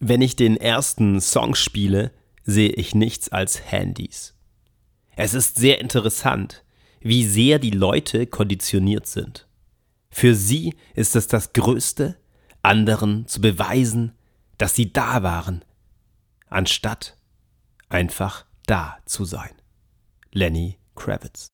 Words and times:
Wenn 0.00 0.22
ich 0.22 0.36
den 0.36 0.56
ersten 0.56 1.20
Song 1.20 1.54
spiele, 1.54 2.12
sehe 2.44 2.70
ich 2.70 2.94
nichts 2.94 3.30
als 3.30 3.70
Handys. 3.70 4.34
Es 5.16 5.34
ist 5.34 5.56
sehr 5.56 5.80
interessant, 5.80 6.64
wie 7.00 7.24
sehr 7.24 7.58
die 7.58 7.72
Leute 7.72 8.26
konditioniert 8.26 9.06
sind. 9.06 9.48
Für 10.10 10.34
sie 10.34 10.74
ist 10.94 11.16
es 11.16 11.26
das 11.26 11.52
Größte, 11.52 12.16
anderen 12.62 13.26
zu 13.26 13.40
beweisen, 13.40 14.12
dass 14.56 14.74
sie 14.74 14.92
da 14.92 15.22
waren, 15.22 15.64
anstatt 16.46 17.16
einfach 17.88 18.46
da 18.66 18.98
zu 19.04 19.24
sein. 19.24 19.52
Lenny 20.32 20.78
Kravitz. 20.94 21.48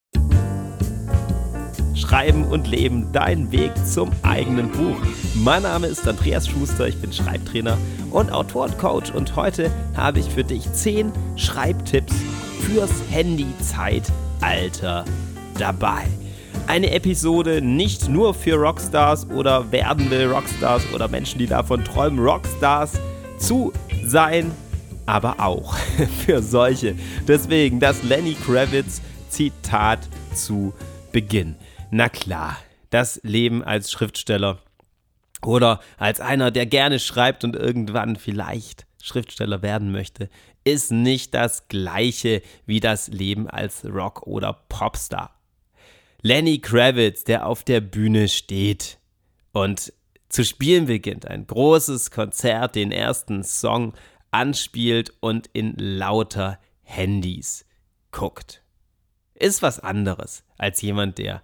Schreiben 1.95 2.45
und 2.45 2.66
Leben, 2.66 3.12
dein 3.12 3.52
Weg 3.52 3.72
zum 3.86 4.10
eigenen 4.22 4.70
Buch. 4.70 4.96
Mein 5.34 5.62
Name 5.62 5.86
ist 5.86 6.06
Andreas 6.09 6.48
Schuster, 6.48 6.88
ich 6.88 7.00
bin 7.00 7.12
Schreibtrainer 7.12 7.78
und 8.10 8.32
Autor 8.32 8.64
und 8.64 8.78
Coach 8.78 9.12
und 9.12 9.36
heute 9.36 9.70
habe 9.96 10.18
ich 10.18 10.27
für 10.27 10.45
dich 10.45 10.72
10 10.72 11.12
Schreibtipps 11.36 12.14
fürs 12.60 12.91
Handy-Zeitalter 13.10 15.05
dabei. 15.59 16.02
Eine 16.66 16.91
Episode 16.92 17.62
nicht 17.62 18.08
nur 18.08 18.34
für 18.34 18.55
Rockstars 18.55 19.28
oder 19.30 19.70
werdende 19.70 20.28
Rockstars 20.30 20.83
oder 20.92 21.08
Menschen, 21.08 21.38
die 21.38 21.47
davon 21.47 21.84
träumen, 21.84 22.19
Rockstars 22.19 22.95
zu 23.38 23.72
sein, 24.05 24.50
aber 25.06 25.36
auch 25.38 25.77
für 26.27 26.42
solche. 26.42 26.97
Deswegen 27.28 27.78
das 27.78 28.02
Lenny 28.02 28.34
Kravitz 28.34 29.00
Zitat 29.28 30.08
zu 30.34 30.72
Beginn. 31.12 31.55
Na 31.97 32.09
klar, 32.09 32.59
das 32.91 33.21
Leben 33.23 33.62
als 33.62 33.93
Schriftsteller 33.93 34.59
oder 35.43 35.79
als 35.97 36.19
einer, 36.19 36.51
der 36.51 36.67
gerne 36.67 36.98
schreibt 36.98 37.45
und 37.45 37.55
irgendwann 37.55 38.17
vielleicht 38.17 38.84
Schriftsteller 39.01 39.62
werden 39.62 39.93
möchte, 39.93 40.29
ist 40.65 40.91
nicht 40.91 41.34
das 41.34 41.69
gleiche 41.69 42.42
wie 42.67 42.81
das 42.81 43.06
Leben 43.06 43.48
als 43.48 43.84
Rock- 43.84 44.27
oder 44.27 44.64
Popstar. 44.69 45.41
Lenny 46.20 46.59
Kravitz, 46.59 47.23
der 47.23 47.47
auf 47.47 47.62
der 47.62 47.81
Bühne 47.81 48.27
steht 48.27 48.98
und 49.53 49.92
zu 50.29 50.45
spielen 50.45 50.86
beginnt, 50.86 51.29
ein 51.29 51.47
großes 51.47 52.11
Konzert, 52.11 52.75
den 52.75 52.91
ersten 52.91 53.45
Song 53.45 53.95
anspielt 54.33 55.12
und 55.20 55.48
in 55.53 55.75
lauter 55.77 56.58
Handys 56.83 57.64
guckt. 58.11 58.64
Ist 59.34 59.62
was 59.62 59.79
anderes 59.79 60.42
als 60.58 60.83
jemand, 60.83 61.19
der 61.19 61.41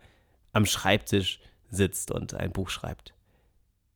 am 0.53 0.67
Schreibtisch 0.67 1.41
sitzt 1.70 2.11
und 2.11 2.34
ein 2.34 2.53
Buch 2.53 2.70
schreibt. 2.70 3.15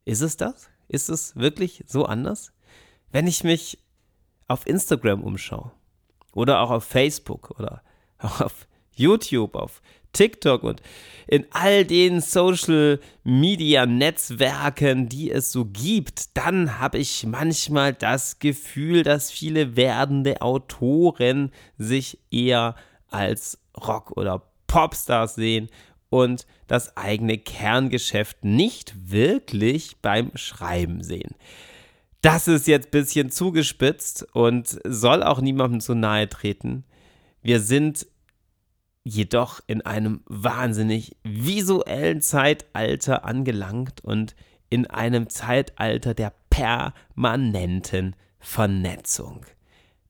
Ist 0.05 0.20
es 0.20 0.36
das? 0.36 0.69
Ist 0.88 1.08
es 1.08 1.34
wirklich 1.36 1.84
so 1.86 2.05
anders? 2.05 2.52
Wenn 3.11 3.27
ich 3.27 3.44
mich 3.44 3.78
auf 4.48 4.66
Instagram 4.66 5.22
umschaue 5.22 5.72
oder 6.33 6.61
auch 6.61 6.70
auf 6.70 6.84
Facebook 6.84 7.58
oder 7.58 7.83
auch 8.19 8.41
auf 8.41 8.66
YouTube, 8.94 9.56
auf 9.56 9.83
TikTok 10.12 10.62
und 10.62 10.80
in 11.27 11.46
all 11.50 11.84
den 11.84 12.20
Social 12.20 13.00
Media 13.24 13.86
Netzwerken, 13.86 15.08
die 15.08 15.30
es 15.30 15.50
so 15.50 15.64
gibt, 15.64 16.36
dann 16.36 16.78
habe 16.78 16.98
ich 16.98 17.27
manchmal 17.27 17.92
das 17.92 18.39
Gefühl, 18.39 19.02
dass 19.02 19.30
viele 19.30 19.77
werdende 19.77 20.41
Autoren 20.41 21.50
sich 21.78 22.18
eher 22.30 22.77
als 23.11 23.58
Rock- 23.77 24.16
oder 24.16 24.42
Popstars 24.68 25.34
sehen 25.34 25.68
und 26.10 26.47
das 26.66 26.97
eigene 26.97 27.38
Kerngeschäft 27.38 28.44
nicht 28.44 29.10
wirklich 29.10 29.97
beim 30.00 30.30
Schreiben 30.36 31.02
sehen. 31.02 31.34
Das 32.22 32.48
ist 32.48 32.66
jetzt 32.66 32.86
ein 32.86 32.91
bisschen 32.91 33.30
zugespitzt 33.30 34.27
und 34.33 34.80
soll 34.84 35.22
auch 35.22 35.41
niemandem 35.41 35.80
zu 35.80 35.94
nahe 35.94 36.28
treten. 36.28 36.84
Wir 37.42 37.61
sind 37.61 38.06
jedoch 39.02 39.61
in 39.66 39.83
einem 39.83 40.22
wahnsinnig 40.27 41.17
visuellen 41.23 42.23
Zeitalter 42.23 43.24
angelangt 43.24 44.02
und 44.02 44.34
in 44.70 44.86
einem 44.86 45.28
Zeitalter 45.28 46.14
der 46.14 46.33
permanenten 46.48 48.17
Vernetzung. 48.39 49.45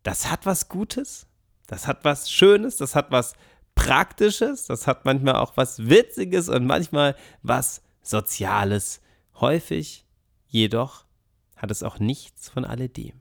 Das 0.04 0.30
hat 0.30 0.46
was 0.46 0.68
Gutes, 0.68 1.26
das 1.66 1.88
hat 1.88 2.04
was 2.04 2.30
Schönes, 2.30 2.76
das 2.76 2.94
hat 2.94 3.10
was 3.10 3.34
Praktisches, 3.74 4.66
das 4.66 4.86
hat 4.86 5.04
manchmal 5.04 5.36
auch 5.36 5.56
was 5.56 5.88
Witziges 5.88 6.48
und 6.48 6.64
manchmal 6.66 7.16
was 7.42 7.82
Soziales. 8.02 9.00
Häufig 9.40 10.06
jedoch 10.46 11.06
hat 11.56 11.70
es 11.70 11.82
auch 11.82 11.98
nichts 11.98 12.48
von 12.48 12.64
alledem 12.64 13.20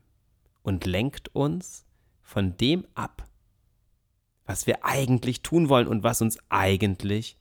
und 0.62 0.86
lenkt 0.86 1.34
uns 1.34 1.84
von 2.22 2.56
dem 2.56 2.86
ab, 2.94 3.28
was 4.46 4.66
wir 4.66 4.84
eigentlich 4.84 5.42
tun 5.42 5.68
wollen 5.68 5.88
und 5.88 6.02
was 6.02 6.22
uns 6.22 6.38
eigentlich 6.48 7.38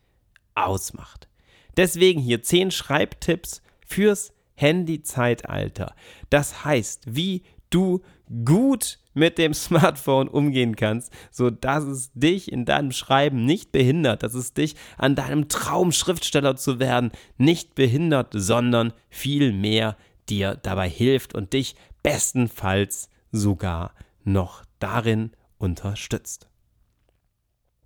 ausmacht. 0.56 1.30
Deswegen 1.78 2.22
hier 2.22 2.44
zehn 2.44 2.72
Schreibtipps 2.72 3.62
fürs 3.86 4.34
Handy-Zeitalter. 4.56 5.96
Das 6.30 6.64
heißt, 6.64 7.16
wie 7.16 7.44
du 7.70 8.02
gut 8.46 9.00
mit 9.14 9.38
dem 9.38 9.54
Smartphone 9.54 10.28
umgehen 10.28 10.76
kannst, 10.76 11.12
so 11.32 11.50
dass 11.50 11.84
es 11.84 12.12
dich 12.14 12.52
in 12.52 12.66
deinem 12.66 12.92
Schreiben 12.92 13.46
nicht 13.46 13.72
behindert, 13.72 14.24
dass 14.24 14.34
es 14.34 14.54
dich 14.54 14.76
an 14.98 15.16
deinem 15.16 15.48
Traum 15.48 15.92
Schriftsteller 15.92 16.56
zu 16.56 16.80
werden 16.80 17.12
nicht 17.38 17.76
behindert, 17.76 18.30
sondern 18.34 18.94
vielmehr 19.10 19.98
dir 20.30 20.56
dabei 20.56 20.90
hilft 20.90 21.36
und 21.36 21.54
dich 21.54 21.76
bestenfalls 22.02 23.10
sogar 23.32 23.94
noch 24.24 24.64
darin 24.80 25.32
unterstützt. 25.58 26.48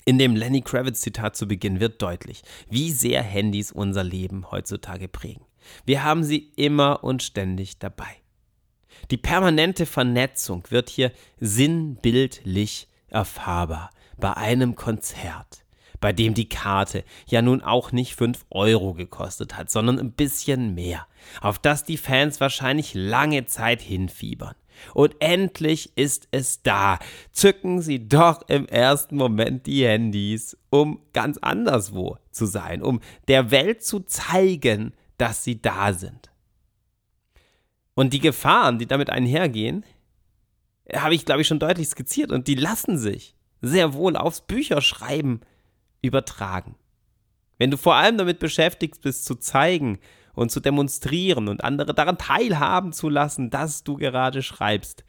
In 0.06 0.18
dem 0.18 0.36
Lenny 0.36 0.62
Kravitz 0.62 1.02
Zitat 1.02 1.36
zu 1.36 1.48
Beginn 1.48 1.80
wird 1.82 2.02
deutlich, 2.02 2.42
wie 2.70 2.92
sehr 2.92 3.22
Handys 3.22 3.72
unser 3.74 4.04
Leben 4.04 4.50
heutzutage 4.52 5.10
prägen. 5.10 5.46
Wir 5.86 6.04
haben 6.04 6.24
sie 6.24 6.54
immer 6.56 7.04
und 7.04 7.24
ständig 7.24 7.78
dabei. 7.80 8.16
Die 9.12 9.18
permanente 9.18 9.86
Vernetzung 9.86 10.64
wird 10.70 10.90
hier 10.90 11.12
sinnbildlich 11.40 12.88
erfahrbar 13.10 13.92
bei 14.18 14.36
einem 14.36 14.76
Konzert, 14.76 15.64
bei 16.00 16.12
dem 16.14 16.34
die 16.34 16.50
Karte 16.50 17.04
ja 17.28 17.42
nun 17.42 17.62
auch 17.62 17.92
nicht 17.92 18.16
5 18.16 18.46
Euro 18.50 18.94
gekostet 18.94 19.58
hat, 19.58 19.72
sondern 19.72 20.00
ein 20.00 20.12
bisschen 20.12 20.74
mehr, 20.76 21.08
auf 21.42 21.60
das 21.60 21.84
die 21.84 21.98
Fans 21.98 22.40
wahrscheinlich 22.40 22.94
lange 22.94 23.46
Zeit 23.46 23.82
hinfiebern. 23.82 24.56
Und 24.94 25.16
endlich 25.20 25.98
ist 25.98 26.28
es 26.32 26.62
da. 26.62 27.00
Zücken 27.32 27.82
Sie 27.82 28.08
doch 28.08 28.48
im 28.48 28.68
ersten 28.68 29.16
Moment 29.16 29.66
die 29.66 29.86
Handys, 29.86 30.56
um 30.70 31.02
ganz 31.14 31.38
anderswo 31.40 32.18
zu 32.32 32.46
sein, 32.46 32.84
um 32.84 33.02
der 33.28 33.50
Welt 33.52 33.84
zu 33.84 34.02
zeigen, 34.02 34.94
dass 35.18 35.44
Sie 35.44 35.62
da 35.62 35.94
sind. 35.94 36.27
Und 37.98 38.14
die 38.14 38.20
Gefahren, 38.20 38.78
die 38.78 38.86
damit 38.86 39.10
einhergehen, 39.10 39.84
habe 40.94 41.16
ich, 41.16 41.26
glaube 41.26 41.42
ich, 41.42 41.48
schon 41.48 41.58
deutlich 41.58 41.90
skizziert. 41.90 42.32
Und 42.32 42.48
die 42.48 42.54
lassen 42.54 43.00
sich 43.00 43.36
sehr 43.60 43.96
wohl 43.96 44.16
aufs 44.16 44.42
Bücherschreiben 44.42 45.42
übertragen. 46.04 46.76
Wenn 47.58 47.72
du 47.72 47.78
vor 47.78 47.96
allem 47.96 48.20
damit 48.20 48.38
beschäftigt 48.38 49.02
bist, 49.02 49.26
zu 49.26 49.34
zeigen 49.34 49.98
und 50.36 50.52
zu 50.52 50.60
demonstrieren 50.60 51.48
und 51.48 51.64
andere 51.64 51.96
daran 51.96 52.20
teilhaben 52.20 52.94
zu 52.94 53.10
lassen, 53.10 53.50
dass 53.50 53.84
du 53.84 53.96
gerade 53.96 54.44
schreibst, 54.44 55.04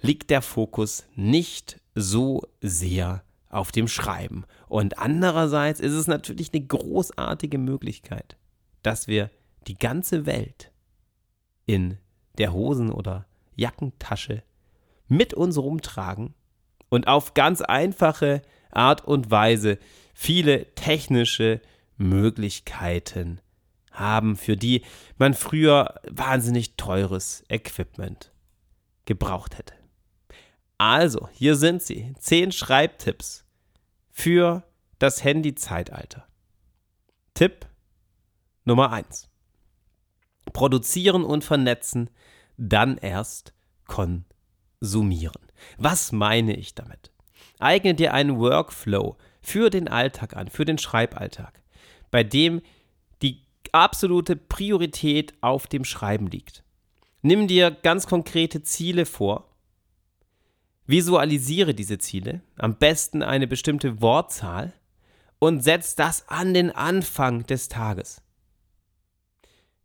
liegt 0.00 0.30
der 0.30 0.40
Fokus 0.40 1.04
nicht 1.14 1.82
so 1.94 2.48
sehr 2.62 3.24
auf 3.50 3.72
dem 3.72 3.88
Schreiben. 3.88 4.46
Und 4.68 4.98
andererseits 4.98 5.80
ist 5.80 5.92
es 5.92 6.06
natürlich 6.06 6.54
eine 6.54 6.64
großartige 6.64 7.58
Möglichkeit, 7.58 8.38
dass 8.82 9.06
wir 9.06 9.30
die 9.66 9.76
ganze 9.76 10.24
Welt 10.24 10.72
in 11.66 11.98
der 12.38 12.52
Hosen- 12.52 12.92
oder 12.92 13.26
Jackentasche 13.56 14.42
mit 15.08 15.34
uns 15.34 15.58
rumtragen 15.58 16.34
und 16.88 17.06
auf 17.06 17.34
ganz 17.34 17.60
einfache 17.60 18.42
Art 18.70 19.04
und 19.04 19.30
Weise 19.30 19.78
viele 20.14 20.74
technische 20.74 21.60
Möglichkeiten 21.96 23.40
haben, 23.90 24.36
für 24.36 24.56
die 24.56 24.82
man 25.18 25.34
früher 25.34 26.00
wahnsinnig 26.10 26.76
teures 26.76 27.44
Equipment 27.48 28.32
gebraucht 29.04 29.58
hätte. 29.58 29.74
Also, 30.78 31.28
hier 31.32 31.56
sind 31.56 31.82
sie. 31.82 32.14
Zehn 32.18 32.50
Schreibtipps 32.50 33.44
für 34.10 34.64
das 34.98 35.22
Handy-Zeitalter. 35.22 36.26
Tipp 37.34 37.66
Nummer 38.64 38.90
eins: 38.92 39.28
Produzieren 40.52 41.24
und 41.24 41.44
vernetzen 41.44 42.10
dann 42.56 42.98
erst 42.98 43.52
konsumieren. 43.86 45.42
Was 45.78 46.12
meine 46.12 46.56
ich 46.56 46.74
damit? 46.74 47.10
Eigne 47.58 47.94
dir 47.94 48.14
einen 48.14 48.38
Workflow 48.38 49.16
für 49.40 49.70
den 49.70 49.88
Alltag 49.88 50.36
an, 50.36 50.48
für 50.48 50.64
den 50.64 50.78
Schreiballtag, 50.78 51.62
bei 52.10 52.24
dem 52.24 52.62
die 53.22 53.42
absolute 53.72 54.36
Priorität 54.36 55.34
auf 55.40 55.66
dem 55.66 55.84
Schreiben 55.84 56.26
liegt. 56.26 56.64
Nimm 57.22 57.46
dir 57.46 57.70
ganz 57.70 58.06
konkrete 58.06 58.62
Ziele 58.62 59.06
vor. 59.06 59.48
Visualisiere 60.86 61.74
diese 61.74 61.98
Ziele, 61.98 62.42
am 62.56 62.76
besten 62.76 63.22
eine 63.22 63.46
bestimmte 63.46 64.00
Wortzahl 64.00 64.72
und 65.38 65.62
setz 65.62 65.94
das 65.94 66.28
an 66.28 66.54
den 66.54 66.70
Anfang 66.70 67.46
des 67.46 67.68
Tages. 67.68 68.22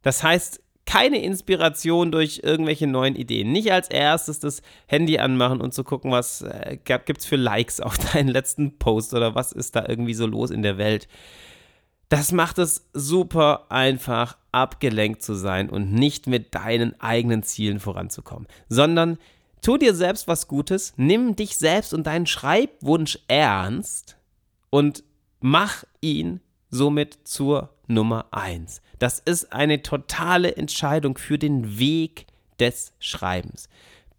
Das 0.07 0.23
heißt, 0.23 0.61
keine 0.85 1.21
Inspiration 1.21 2.13
durch 2.13 2.39
irgendwelche 2.41 2.87
neuen 2.87 3.17
Ideen. 3.17 3.51
Nicht 3.51 3.73
als 3.73 3.89
erstes 3.89 4.39
das 4.39 4.61
Handy 4.85 5.19
anmachen 5.19 5.59
und 5.59 5.73
zu 5.73 5.83
gucken, 5.83 6.11
was 6.11 6.43
äh, 6.43 6.77
gibt 6.85 7.19
es 7.19 7.25
für 7.25 7.35
Likes 7.35 7.81
auf 7.81 7.97
deinen 8.13 8.29
letzten 8.29 8.77
Post 8.77 9.13
oder 9.13 9.35
was 9.35 9.51
ist 9.51 9.75
da 9.75 9.83
irgendwie 9.85 10.13
so 10.13 10.25
los 10.25 10.49
in 10.49 10.61
der 10.61 10.77
Welt. 10.77 11.09
Das 12.07 12.31
macht 12.31 12.57
es 12.57 12.87
super 12.93 13.69
einfach, 13.69 14.37
abgelenkt 14.53 15.23
zu 15.23 15.33
sein 15.33 15.69
und 15.69 15.91
nicht 15.91 16.25
mit 16.25 16.55
deinen 16.55 16.97
eigenen 17.01 17.43
Zielen 17.43 17.81
voranzukommen, 17.81 18.47
sondern 18.69 19.17
tu 19.61 19.75
dir 19.75 19.93
selbst 19.93 20.29
was 20.29 20.47
Gutes, 20.47 20.93
nimm 20.95 21.35
dich 21.35 21.57
selbst 21.57 21.93
und 21.93 22.07
deinen 22.07 22.27
Schreibwunsch 22.27 23.19
ernst 23.27 24.15
und 24.69 25.03
mach 25.41 25.83
ihn 25.99 26.39
somit 26.69 27.27
zur 27.27 27.71
Nummer 27.87 28.27
1. 28.31 28.81
Das 28.99 29.19
ist 29.19 29.53
eine 29.53 29.81
totale 29.83 30.55
Entscheidung 30.55 31.17
für 31.17 31.37
den 31.37 31.79
Weg 31.79 32.25
des 32.59 32.93
Schreibens. 32.99 33.69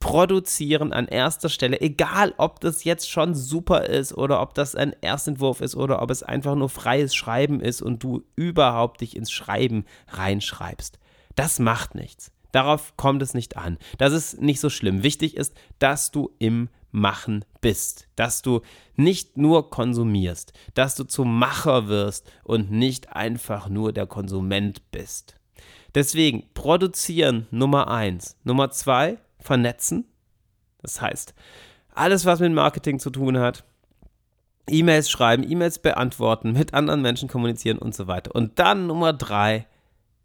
Produzieren 0.00 0.92
an 0.92 1.08
erster 1.08 1.48
Stelle, 1.48 1.80
egal 1.80 2.32
ob 2.36 2.60
das 2.60 2.84
jetzt 2.84 3.10
schon 3.10 3.34
super 3.34 3.86
ist 3.86 4.16
oder 4.16 4.40
ob 4.40 4.54
das 4.54 4.76
ein 4.76 4.94
Erstentwurf 5.00 5.60
ist 5.60 5.74
oder 5.74 6.00
ob 6.02 6.10
es 6.10 6.22
einfach 6.22 6.54
nur 6.54 6.68
freies 6.68 7.16
Schreiben 7.16 7.60
ist 7.60 7.82
und 7.82 8.04
du 8.04 8.22
überhaupt 8.36 9.00
dich 9.00 9.16
ins 9.16 9.32
Schreiben 9.32 9.84
reinschreibst. 10.08 11.00
Das 11.34 11.58
macht 11.58 11.96
nichts. 11.96 12.30
Darauf 12.52 12.96
kommt 12.96 13.22
es 13.22 13.34
nicht 13.34 13.56
an. 13.56 13.76
Das 13.98 14.12
ist 14.12 14.40
nicht 14.40 14.60
so 14.60 14.70
schlimm. 14.70 15.02
Wichtig 15.02 15.36
ist, 15.36 15.54
dass 15.80 16.12
du 16.12 16.30
im 16.38 16.68
Machen 16.90 17.44
bist, 17.60 18.08
dass 18.16 18.42
du 18.42 18.62
nicht 18.96 19.36
nur 19.36 19.70
konsumierst, 19.70 20.52
dass 20.74 20.94
du 20.94 21.04
zum 21.04 21.38
Macher 21.38 21.88
wirst 21.88 22.30
und 22.44 22.70
nicht 22.70 23.14
einfach 23.14 23.68
nur 23.68 23.92
der 23.92 24.06
Konsument 24.06 24.90
bist. 24.90 25.36
Deswegen 25.94 26.44
produzieren 26.54 27.46
Nummer 27.50 27.88
eins. 27.88 28.36
Nummer 28.44 28.70
zwei, 28.70 29.18
vernetzen. 29.38 30.04
Das 30.82 31.00
heißt, 31.00 31.34
alles, 31.94 32.24
was 32.24 32.40
mit 32.40 32.52
Marketing 32.52 32.98
zu 32.98 33.10
tun 33.10 33.38
hat, 33.38 33.64
E-Mails 34.68 35.10
schreiben, 35.10 35.48
E-Mails 35.48 35.78
beantworten, 35.78 36.52
mit 36.52 36.74
anderen 36.74 37.02
Menschen 37.02 37.28
kommunizieren 37.28 37.78
und 37.78 37.94
so 37.94 38.06
weiter. 38.06 38.34
Und 38.34 38.58
dann 38.58 38.86
Nummer 38.86 39.12
drei, 39.12 39.66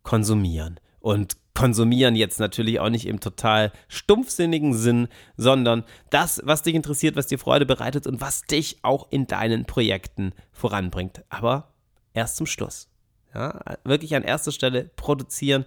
konsumieren. 0.03 0.79
Und 1.03 1.35
konsumieren 1.53 2.15
jetzt 2.15 2.39
natürlich 2.39 2.79
auch 2.79 2.89
nicht 2.89 3.05
im 3.05 3.19
total 3.19 3.73
stumpfsinnigen 3.89 4.73
Sinn, 4.73 5.09
sondern 5.35 5.83
das, 6.09 6.41
was 6.45 6.61
dich 6.61 6.75
interessiert, 6.75 7.17
was 7.17 7.27
dir 7.27 7.37
Freude 7.37 7.65
bereitet 7.65 8.07
und 8.07 8.21
was 8.21 8.43
dich 8.43 8.77
auch 8.83 9.07
in 9.11 9.27
deinen 9.27 9.65
Projekten 9.65 10.31
voranbringt. 10.53 11.25
Aber 11.27 11.73
erst 12.13 12.37
zum 12.37 12.45
Schluss. 12.45 12.87
Ja, 13.35 13.59
wirklich 13.83 14.15
an 14.15 14.23
erster 14.23 14.53
Stelle 14.53 14.91
produzieren, 14.95 15.65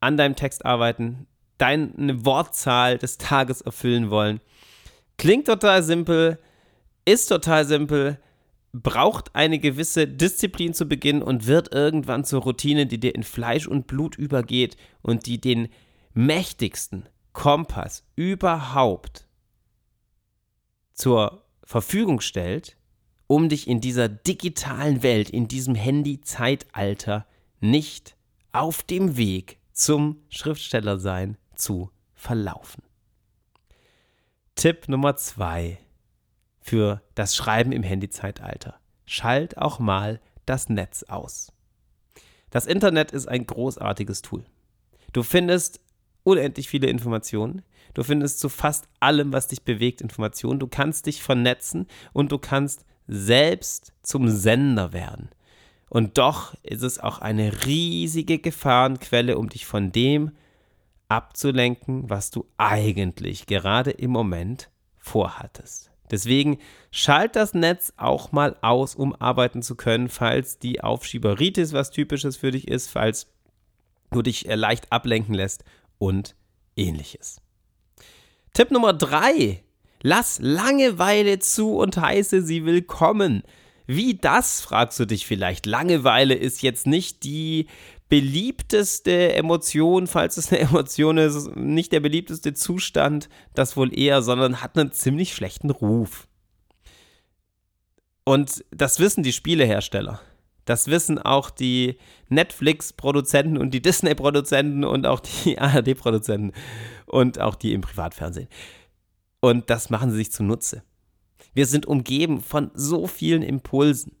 an 0.00 0.16
deinem 0.16 0.36
Text 0.36 0.64
arbeiten, 0.64 1.26
deine 1.58 2.24
Wortzahl 2.24 2.96
des 2.96 3.18
Tages 3.18 3.60
erfüllen 3.60 4.08
wollen. 4.08 4.40
Klingt 5.18 5.48
total 5.48 5.82
simpel, 5.82 6.38
ist 7.04 7.26
total 7.26 7.66
simpel, 7.66 8.18
braucht 8.74 9.34
eine 9.36 9.60
gewisse 9.60 10.08
Disziplin 10.08 10.74
zu 10.74 10.86
Beginn 10.86 11.22
und 11.22 11.46
wird 11.46 11.72
irgendwann 11.72 12.24
zur 12.24 12.42
Routine, 12.42 12.86
die 12.86 12.98
dir 12.98 13.14
in 13.14 13.22
Fleisch 13.22 13.68
und 13.68 13.86
Blut 13.86 14.16
übergeht 14.16 14.76
und 15.00 15.26
die 15.26 15.40
den 15.40 15.68
mächtigsten 16.12 17.08
Kompass 17.32 18.04
überhaupt 18.16 19.28
zur 20.92 21.44
Verfügung 21.62 22.20
stellt, 22.20 22.76
um 23.26 23.48
dich 23.48 23.68
in 23.68 23.80
dieser 23.80 24.08
digitalen 24.08 25.02
Welt, 25.02 25.30
in 25.30 25.48
diesem 25.48 25.74
Handy-Zeitalter 25.74 27.26
nicht 27.60 28.16
auf 28.52 28.82
dem 28.82 29.16
Weg 29.16 29.58
zum 29.72 30.22
Schriftstellersein 30.28 31.36
zu 31.54 31.90
verlaufen. 32.14 32.82
Tipp 34.56 34.88
Nummer 34.88 35.16
zwei 35.16 35.78
für 36.64 37.02
das 37.14 37.36
Schreiben 37.36 37.72
im 37.72 37.82
Handyzeitalter. 37.82 38.80
Schalt 39.04 39.58
auch 39.58 39.78
mal 39.78 40.18
das 40.46 40.70
Netz 40.70 41.02
aus. 41.04 41.52
Das 42.48 42.64
Internet 42.64 43.12
ist 43.12 43.28
ein 43.28 43.46
großartiges 43.46 44.22
Tool. 44.22 44.46
Du 45.12 45.22
findest 45.22 45.80
unendlich 46.22 46.70
viele 46.70 46.86
Informationen. 46.86 47.62
Du 47.92 48.02
findest 48.02 48.40
zu 48.40 48.48
fast 48.48 48.88
allem, 48.98 49.34
was 49.34 49.48
dich 49.48 49.62
bewegt, 49.62 50.00
Informationen. 50.00 50.58
Du 50.58 50.66
kannst 50.66 51.04
dich 51.04 51.22
vernetzen 51.22 51.86
und 52.14 52.32
du 52.32 52.38
kannst 52.38 52.86
selbst 53.06 53.92
zum 54.02 54.30
Sender 54.30 54.94
werden. 54.94 55.28
Und 55.90 56.16
doch 56.16 56.54
ist 56.62 56.82
es 56.82 56.98
auch 56.98 57.18
eine 57.18 57.66
riesige 57.66 58.38
Gefahrenquelle, 58.38 59.36
um 59.36 59.50
dich 59.50 59.66
von 59.66 59.92
dem 59.92 60.32
abzulenken, 61.08 62.08
was 62.08 62.30
du 62.30 62.46
eigentlich 62.56 63.46
gerade 63.46 63.90
im 63.90 64.12
Moment 64.12 64.70
vorhattest. 64.96 65.90
Deswegen 66.10 66.58
schalt 66.90 67.34
das 67.36 67.54
Netz 67.54 67.92
auch 67.96 68.32
mal 68.32 68.56
aus, 68.60 68.94
um 68.94 69.14
arbeiten 69.14 69.62
zu 69.62 69.74
können, 69.74 70.08
falls 70.08 70.58
die 70.58 70.82
Aufschieberitis 70.82 71.72
was 71.72 71.90
typisches 71.90 72.36
für 72.36 72.50
dich 72.50 72.68
ist, 72.68 72.88
falls 72.88 73.28
du 74.10 74.22
dich 74.22 74.48
äh, 74.48 74.54
leicht 74.54 74.92
ablenken 74.92 75.34
lässt 75.34 75.64
und 75.98 76.36
ähnliches. 76.76 77.40
Tipp 78.52 78.70
Nummer 78.70 78.92
drei: 78.92 79.64
Lass 80.02 80.38
Langeweile 80.40 81.38
zu 81.38 81.76
und 81.76 81.96
heiße 81.96 82.42
sie 82.42 82.64
willkommen. 82.64 83.42
Wie 83.86 84.14
das, 84.14 84.62
fragst 84.62 84.98
du 84.98 85.04
dich 85.04 85.26
vielleicht. 85.26 85.66
Langeweile 85.66 86.34
ist 86.34 86.62
jetzt 86.62 86.86
nicht 86.86 87.22
die 87.22 87.66
beliebteste 88.14 89.34
Emotion, 89.34 90.06
falls 90.06 90.36
es 90.36 90.52
eine 90.52 90.60
Emotion 90.60 91.18
ist, 91.18 91.56
nicht 91.56 91.90
der 91.90 91.98
beliebteste 91.98 92.54
Zustand, 92.54 93.28
das 93.54 93.76
wohl 93.76 93.92
eher, 93.92 94.22
sondern 94.22 94.62
hat 94.62 94.78
einen 94.78 94.92
ziemlich 94.92 95.34
schlechten 95.34 95.70
Ruf. 95.70 96.28
Und 98.22 98.64
das 98.70 99.00
wissen 99.00 99.24
die 99.24 99.32
Spielehersteller. 99.32 100.20
Das 100.64 100.86
wissen 100.86 101.18
auch 101.18 101.50
die 101.50 101.98
Netflix-Produzenten 102.28 103.58
und 103.58 103.74
die 103.74 103.82
Disney-Produzenten 103.82 104.84
und 104.84 105.06
auch 105.06 105.18
die 105.18 105.58
ARD-Produzenten 105.58 106.52
und 107.06 107.40
auch 107.40 107.56
die 107.56 107.72
im 107.72 107.80
Privatfernsehen. 107.80 108.46
Und 109.40 109.70
das 109.70 109.90
machen 109.90 110.12
sie 110.12 110.18
sich 110.18 110.30
zunutze. 110.30 110.84
Wir 111.52 111.66
sind 111.66 111.84
umgeben 111.84 112.40
von 112.40 112.70
so 112.74 113.08
vielen 113.08 113.42
Impulsen 113.42 114.12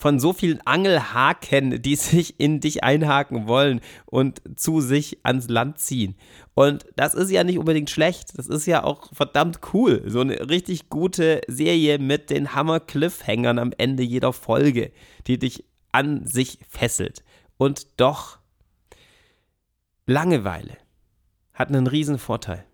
von 0.00 0.18
so 0.18 0.32
vielen 0.32 0.66
Angelhaken, 0.66 1.82
die 1.82 1.94
sich 1.94 2.40
in 2.40 2.60
dich 2.60 2.82
einhaken 2.82 3.46
wollen 3.46 3.82
und 4.06 4.40
zu 4.58 4.80
sich 4.80 5.18
ans 5.24 5.48
Land 5.48 5.78
ziehen. 5.78 6.16
Und 6.54 6.86
das 6.96 7.12
ist 7.12 7.30
ja 7.30 7.44
nicht 7.44 7.58
unbedingt 7.58 7.90
schlecht. 7.90 8.38
Das 8.38 8.46
ist 8.46 8.64
ja 8.64 8.82
auch 8.82 9.12
verdammt 9.12 9.60
cool. 9.74 10.02
So 10.06 10.22
eine 10.22 10.48
richtig 10.48 10.88
gute 10.88 11.42
Serie 11.48 11.98
mit 11.98 12.30
den 12.30 12.54
Hammer-Cliffhängern 12.54 13.58
am 13.58 13.74
Ende 13.76 14.02
jeder 14.02 14.32
Folge, 14.32 14.90
die 15.26 15.38
dich 15.38 15.64
an 15.92 16.26
sich 16.26 16.58
fesselt. 16.66 17.22
Und 17.58 18.00
doch, 18.00 18.38
Langeweile 20.06 20.78
hat 21.52 21.68
einen 21.68 21.86
riesen 21.86 22.18
Vorteil. 22.18 22.64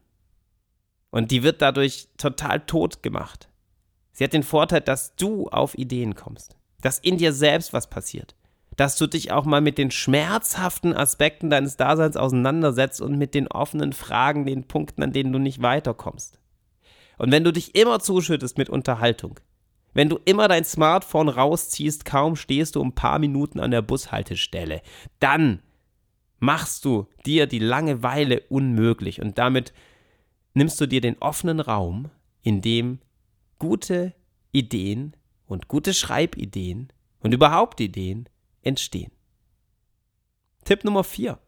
Und 1.10 1.32
die 1.32 1.42
wird 1.42 1.60
dadurch 1.60 2.06
total 2.18 2.60
tot 2.60 3.02
gemacht. 3.02 3.48
Sie 4.12 4.22
hat 4.22 4.32
den 4.32 4.44
Vorteil, 4.44 4.80
dass 4.80 5.16
du 5.16 5.48
auf 5.48 5.76
Ideen 5.76 6.14
kommst 6.14 6.56
dass 6.86 7.00
in 7.00 7.18
dir 7.18 7.32
selbst 7.32 7.72
was 7.72 7.90
passiert. 7.90 8.36
Dass 8.76 8.96
du 8.96 9.08
dich 9.08 9.32
auch 9.32 9.44
mal 9.44 9.60
mit 9.60 9.76
den 9.76 9.90
schmerzhaften 9.90 10.94
Aspekten 10.94 11.50
deines 11.50 11.76
Daseins 11.76 12.16
auseinandersetzt 12.16 13.00
und 13.00 13.18
mit 13.18 13.34
den 13.34 13.48
offenen 13.48 13.92
Fragen, 13.92 14.46
den 14.46 14.68
Punkten, 14.68 15.02
an 15.02 15.12
denen 15.12 15.32
du 15.32 15.40
nicht 15.40 15.60
weiterkommst. 15.60 16.38
Und 17.18 17.32
wenn 17.32 17.42
du 17.42 17.52
dich 17.52 17.74
immer 17.74 17.98
zuschüttest 17.98 18.56
mit 18.56 18.70
Unterhaltung, 18.70 19.40
wenn 19.94 20.08
du 20.08 20.20
immer 20.26 20.46
dein 20.46 20.64
Smartphone 20.64 21.28
rausziehst, 21.28 22.04
kaum 22.04 22.36
stehst 22.36 22.76
du 22.76 22.84
ein 22.84 22.94
paar 22.94 23.18
Minuten 23.18 23.58
an 23.58 23.72
der 23.72 23.82
Bushaltestelle, 23.82 24.80
dann 25.18 25.62
machst 26.38 26.84
du 26.84 27.08
dir 27.24 27.48
die 27.48 27.58
Langeweile 27.58 28.42
unmöglich 28.48 29.20
und 29.20 29.38
damit 29.38 29.72
nimmst 30.54 30.80
du 30.80 30.86
dir 30.86 31.00
den 31.00 31.18
offenen 31.18 31.58
Raum, 31.58 32.10
in 32.44 32.62
dem 32.62 33.00
gute 33.58 34.14
Ideen 34.52 35.16
und 35.46 35.68
gute 35.68 35.94
Schreibideen 35.94 36.92
und 37.20 37.32
überhaupt 37.32 37.80
Ideen 37.80 38.28
entstehen. 38.62 39.12
Tipp 40.64 40.84
Nummer 40.84 41.04
4. 41.04 41.38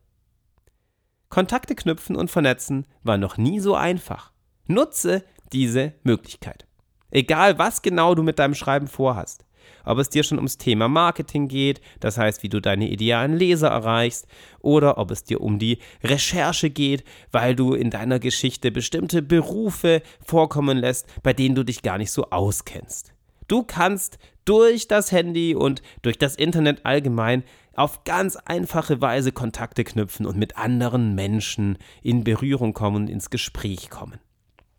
Kontakte 1.28 1.74
knüpfen 1.74 2.16
und 2.16 2.30
vernetzen 2.30 2.86
war 3.02 3.18
noch 3.18 3.36
nie 3.36 3.60
so 3.60 3.74
einfach. 3.74 4.32
Nutze 4.66 5.24
diese 5.52 5.94
Möglichkeit. 6.02 6.66
Egal, 7.10 7.58
was 7.58 7.82
genau 7.82 8.14
du 8.14 8.22
mit 8.22 8.38
deinem 8.38 8.54
Schreiben 8.54 8.86
vorhast. 8.86 9.44
Ob 9.84 9.98
es 9.98 10.08
dir 10.08 10.22
schon 10.22 10.38
ums 10.38 10.58
Thema 10.58 10.88
Marketing 10.88 11.48
geht, 11.48 11.80
das 12.00 12.16
heißt, 12.18 12.42
wie 12.42 12.48
du 12.48 12.60
deine 12.60 12.88
idealen 12.88 13.36
Leser 13.36 13.68
erreichst, 13.68 14.26
oder 14.60 14.98
ob 14.98 15.10
es 15.10 15.24
dir 15.24 15.40
um 15.40 15.58
die 15.58 15.78
Recherche 16.02 16.70
geht, 16.70 17.04
weil 17.32 17.54
du 17.54 17.74
in 17.74 17.90
deiner 17.90 18.18
Geschichte 18.18 18.70
bestimmte 18.70 19.22
Berufe 19.22 20.02
vorkommen 20.24 20.78
lässt, 20.78 21.06
bei 21.22 21.32
denen 21.32 21.54
du 21.54 21.64
dich 21.64 21.82
gar 21.82 21.98
nicht 21.98 22.12
so 22.12 22.30
auskennst. 22.30 23.12
Du 23.48 23.62
kannst 23.62 24.18
durch 24.44 24.88
das 24.88 25.10
Handy 25.10 25.54
und 25.54 25.82
durch 26.02 26.18
das 26.18 26.36
Internet 26.36 26.84
allgemein 26.84 27.44
auf 27.74 28.04
ganz 28.04 28.36
einfache 28.36 29.00
Weise 29.00 29.32
Kontakte 29.32 29.84
knüpfen 29.84 30.26
und 30.26 30.36
mit 30.36 30.56
anderen 30.58 31.14
Menschen 31.14 31.78
in 32.02 32.24
Berührung 32.24 32.74
kommen 32.74 32.96
und 32.96 33.10
ins 33.10 33.30
Gespräch 33.30 33.88
kommen. 33.88 34.20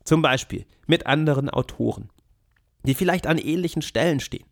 Zum 0.03 0.21
Beispiel 0.21 0.65
mit 0.85 1.07
anderen 1.07 1.49
Autoren, 1.49 2.09
die 2.83 2.93
vielleicht 2.93 3.25
an 3.25 3.37
ähnlichen 3.37 3.81
Stellen 3.81 4.19
stehen. 4.19 4.45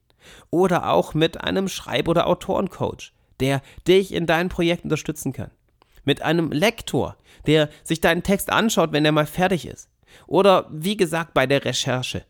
Oder 0.49 0.91
auch 0.91 1.13
mit 1.13 1.41
einem 1.41 1.67
Schreib- 1.67 2.07
oder 2.07 2.27
Autorencoach, 2.27 3.13
der 3.39 3.61
dich 3.87 4.13
in 4.13 4.25
deinem 4.25 4.49
Projekt 4.49 4.83
unterstützen 4.83 5.31
kann. 5.31 5.51
Mit 6.05 6.21
einem 6.21 6.51
Lektor, 6.51 7.17
der 7.45 7.69
sich 7.83 8.01
deinen 8.01 8.23
Text 8.23 8.51
anschaut, 8.51 8.91
wenn 8.91 9.05
er 9.05 9.11
mal 9.11 9.25
fertig 9.25 9.67
ist. 9.67 9.89
Oder 10.25 10.67
wie 10.71 10.97
gesagt 10.97 11.33
bei 11.33 11.45
der 11.45 11.65
Recherche, 11.65 12.25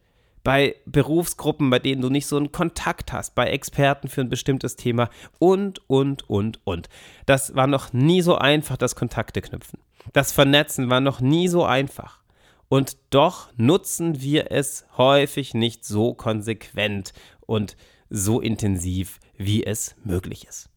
bei 0.47 0.77
Berufsgruppen, 0.85 1.69
bei 1.69 1.79
denen 1.79 2.01
du 2.01 2.09
nicht 2.09 2.25
so 2.25 2.37
einen 2.37 2.53
Kontakt 2.53 3.11
hast, 3.11 3.35
bei 3.35 3.49
Experten 3.49 4.07
für 4.07 4.21
ein 4.21 4.29
bestimmtes 4.29 4.77
Thema 4.77 5.09
und, 5.39 5.81
und, 5.89 6.29
und, 6.29 6.61
und. 6.63 6.87
Das 7.25 7.53
war 7.55 7.67
noch 7.67 7.91
nie 7.91 8.21
so 8.21 8.37
einfach, 8.37 8.77
das 8.77 8.95
Kontakte 8.95 9.41
knüpfen. 9.41 9.79
Das 10.13 10.31
Vernetzen 10.31 10.89
war 10.89 11.01
noch 11.01 11.19
nie 11.19 11.49
so 11.49 11.65
einfach. 11.65 12.21
Und 12.69 12.95
doch 13.09 13.49
nutzen 13.57 14.21
wir 14.21 14.49
es 14.49 14.85
häufig 14.95 15.53
nicht 15.53 15.83
so 15.83 16.13
konsequent 16.13 17.11
und 17.41 17.75
so 18.09 18.39
intensiv, 18.39 19.19
wie 19.35 19.65
es 19.65 19.97
möglich 20.05 20.47
ist. 20.47 20.69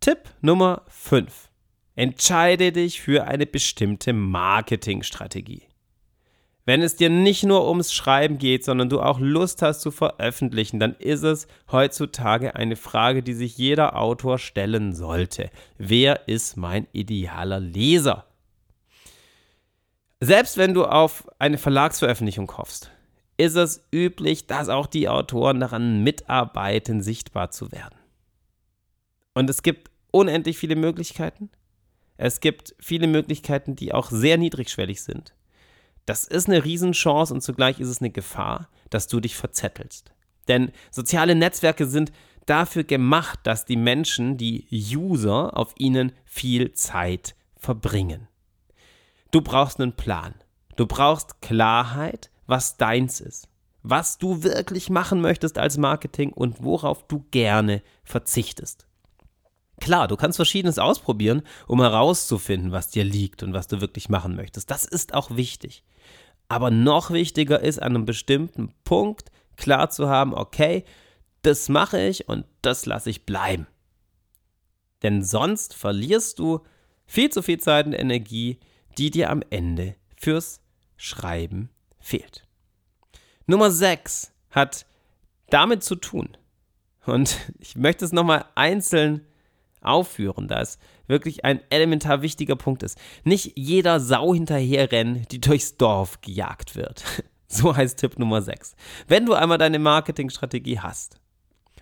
Tipp 0.00 0.20
Nummer 0.40 0.86
5. 0.88 1.50
Entscheide 1.96 2.72
dich 2.72 3.02
für 3.02 3.26
eine 3.26 3.44
bestimmte 3.44 4.14
Marketingstrategie. 4.14 5.67
Wenn 6.68 6.82
es 6.82 6.96
dir 6.96 7.08
nicht 7.08 7.44
nur 7.44 7.66
ums 7.66 7.94
Schreiben 7.94 8.36
geht, 8.36 8.62
sondern 8.62 8.90
du 8.90 9.00
auch 9.00 9.20
Lust 9.20 9.62
hast 9.62 9.80
zu 9.80 9.90
veröffentlichen, 9.90 10.78
dann 10.78 10.92
ist 10.96 11.22
es 11.22 11.48
heutzutage 11.72 12.56
eine 12.56 12.76
Frage, 12.76 13.22
die 13.22 13.32
sich 13.32 13.56
jeder 13.56 13.96
Autor 13.96 14.36
stellen 14.36 14.94
sollte. 14.94 15.50
Wer 15.78 16.28
ist 16.28 16.58
mein 16.58 16.86
idealer 16.92 17.58
Leser? 17.58 18.26
Selbst 20.20 20.58
wenn 20.58 20.74
du 20.74 20.84
auf 20.84 21.26
eine 21.38 21.56
Verlagsveröffentlichung 21.56 22.54
hoffst, 22.58 22.90
ist 23.38 23.56
es 23.56 23.88
üblich, 23.90 24.46
dass 24.46 24.68
auch 24.68 24.88
die 24.88 25.08
Autoren 25.08 25.60
daran 25.60 26.04
mitarbeiten, 26.04 27.00
sichtbar 27.00 27.50
zu 27.50 27.72
werden. 27.72 27.98
Und 29.32 29.48
es 29.48 29.62
gibt 29.62 29.90
unendlich 30.10 30.58
viele 30.58 30.76
Möglichkeiten. 30.76 31.48
Es 32.18 32.40
gibt 32.40 32.74
viele 32.78 33.06
Möglichkeiten, 33.06 33.74
die 33.74 33.94
auch 33.94 34.10
sehr 34.10 34.36
niedrigschwellig 34.36 35.00
sind. 35.00 35.32
Das 36.08 36.24
ist 36.24 36.48
eine 36.48 36.64
Riesenchance 36.64 37.34
und 37.34 37.42
zugleich 37.42 37.80
ist 37.80 37.88
es 37.88 38.00
eine 38.00 38.08
Gefahr, 38.08 38.70
dass 38.88 39.08
du 39.08 39.20
dich 39.20 39.36
verzettelst. 39.36 40.10
Denn 40.48 40.72
soziale 40.90 41.34
Netzwerke 41.34 41.86
sind 41.86 42.12
dafür 42.46 42.82
gemacht, 42.82 43.40
dass 43.42 43.66
die 43.66 43.76
Menschen, 43.76 44.38
die 44.38 44.66
User, 44.72 45.54
auf 45.54 45.74
ihnen 45.76 46.12
viel 46.24 46.72
Zeit 46.72 47.36
verbringen. 47.58 48.26
Du 49.32 49.42
brauchst 49.42 49.82
einen 49.82 49.92
Plan. 49.92 50.34
Du 50.76 50.86
brauchst 50.86 51.42
Klarheit, 51.42 52.30
was 52.46 52.78
deins 52.78 53.20
ist. 53.20 53.50
Was 53.82 54.16
du 54.16 54.42
wirklich 54.42 54.88
machen 54.88 55.20
möchtest 55.20 55.58
als 55.58 55.76
Marketing 55.76 56.32
und 56.32 56.64
worauf 56.64 57.06
du 57.06 57.26
gerne 57.30 57.82
verzichtest. 58.02 58.87
Klar, 59.80 60.08
du 60.08 60.16
kannst 60.16 60.36
Verschiedenes 60.36 60.78
ausprobieren, 60.78 61.42
um 61.66 61.80
herauszufinden, 61.80 62.72
was 62.72 62.88
dir 62.88 63.04
liegt 63.04 63.42
und 63.42 63.52
was 63.52 63.68
du 63.68 63.80
wirklich 63.80 64.08
machen 64.08 64.34
möchtest. 64.34 64.70
Das 64.70 64.84
ist 64.84 65.14
auch 65.14 65.36
wichtig. 65.36 65.84
Aber 66.48 66.70
noch 66.70 67.10
wichtiger 67.10 67.60
ist, 67.60 67.80
an 67.80 67.94
einem 67.94 68.04
bestimmten 68.04 68.72
Punkt 68.84 69.30
klar 69.56 69.90
zu 69.90 70.08
haben, 70.08 70.34
okay, 70.34 70.84
das 71.42 71.68
mache 71.68 72.00
ich 72.00 72.28
und 72.28 72.44
das 72.62 72.86
lasse 72.86 73.10
ich 73.10 73.26
bleiben. 73.26 73.66
Denn 75.02 75.22
sonst 75.22 75.74
verlierst 75.74 76.38
du 76.38 76.60
viel 77.06 77.30
zu 77.30 77.42
viel 77.42 77.58
Zeit 77.58 77.86
und 77.86 77.92
Energie, 77.92 78.58
die 78.96 79.10
dir 79.10 79.30
am 79.30 79.42
Ende 79.50 79.94
fürs 80.16 80.60
Schreiben 80.96 81.70
fehlt. 82.00 82.46
Nummer 83.46 83.70
6 83.70 84.32
hat 84.50 84.86
damit 85.50 85.84
zu 85.84 85.94
tun. 85.94 86.36
Und 87.06 87.38
ich 87.58 87.76
möchte 87.76 88.04
es 88.04 88.12
nochmal 88.12 88.44
einzeln 88.54 89.26
aufführen, 89.82 90.48
da 90.48 90.60
es 90.60 90.78
wirklich 91.06 91.44
ein 91.44 91.60
elementar 91.70 92.22
wichtiger 92.22 92.56
Punkt 92.56 92.82
ist. 92.82 92.98
Nicht 93.24 93.52
jeder 93.56 94.00
Sau 94.00 94.34
hinterherrennen, 94.34 95.26
die 95.30 95.40
durchs 95.40 95.76
Dorf 95.76 96.20
gejagt 96.20 96.76
wird. 96.76 97.04
So 97.50 97.74
heißt 97.74 97.98
Tipp 97.98 98.18
Nummer 98.18 98.42
6. 98.42 98.76
Wenn 99.06 99.24
du 99.24 99.32
einmal 99.32 99.56
deine 99.56 99.78
Marketingstrategie 99.78 100.80
hast 100.80 101.18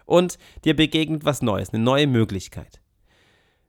und 0.05 0.39
dir 0.65 0.77
begegnet 0.77 1.25
was 1.25 1.43
Neues, 1.43 1.71
eine 1.75 1.83
neue 1.83 2.07
Möglichkeit, 2.07 2.81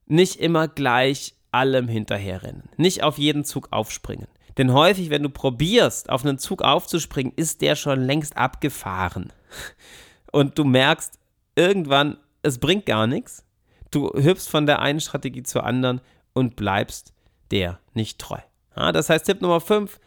nicht 0.06 0.36
immer 0.36 0.68
gleich 0.68 1.34
allem 1.52 1.88
hinterherrennen, 1.88 2.70
nicht 2.78 3.02
auf 3.02 3.18
jeden 3.18 3.46
Zug 3.46 3.70
aufspringen. 3.72 4.28
Denn 4.58 4.74
häufig, 4.74 5.10
wenn 5.10 5.24
du 5.24 5.30
probierst, 5.32 6.12
auf 6.12 6.24
einen 6.24 6.38
Zug 6.38 6.62
aufzuspringen, 6.62 7.34
ist 7.36 7.62
der 7.62 7.76
schon 7.76 8.02
längst 8.02 8.38
abgefahren. 8.38 9.34
Und 10.32 10.60
du 10.60 10.66
merkst 10.66 11.18
irgendwann, 11.56 12.18
es 12.44 12.60
bringt 12.60 12.86
gar 12.86 13.08
nichts 13.08 13.47
Du 13.92 14.12
hüpfst 14.14 14.50
von 14.50 14.66
der 14.66 14.80
einen 14.80 15.00
Strategie 15.00 15.44
zur 15.44 15.64
anderen 15.64 16.02
und 16.34 16.56
bleibst 16.56 17.14
der 17.52 17.80
nicht 17.94 18.20
treu. 18.20 18.40
Ja, 18.76 18.92
das 18.92 19.10
heißt, 19.10 19.26
Tipp 19.26 19.42
Nummer 19.42 19.62
5, 19.62 20.00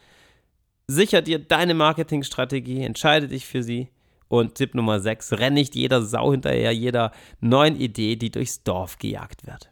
sicher 0.87 1.21
dir 1.21 1.39
deine 1.39 1.73
Marketingstrategie, 1.73 2.83
entscheide 2.83 3.27
dich 3.27 3.45
für 3.45 3.63
sie. 3.63 3.89
Und 4.27 4.55
Tipp 4.55 4.75
Nummer 4.75 5.01
6, 5.01 5.33
renn 5.33 5.55
nicht 5.55 5.75
jeder 5.75 6.03
Sau 6.03 6.31
hinterher, 6.31 6.71
jeder 6.71 7.11
neuen 7.41 7.75
Idee, 7.75 8.15
die 8.15 8.31
durchs 8.31 8.63
Dorf 8.63 8.97
gejagt 8.97 9.45
wird. 9.45 9.69